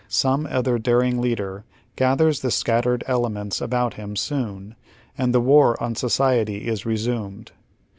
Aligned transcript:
Some 0.09 0.47
other 0.49 0.79
daring 0.79 1.21
leader 1.21 1.63
gathers 1.95 2.39
the 2.39 2.49
scattered 2.49 3.03
elements 3.05 3.61
about 3.61 3.93
him 3.93 4.15
soon, 4.15 4.75
and 5.15 5.31
the 5.31 5.39
war 5.39 5.79
on 5.79 5.93
society 5.93 6.65
is 6.67 6.87
resumed. 6.87 7.51